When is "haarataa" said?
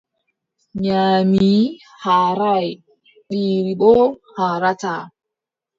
4.35-5.01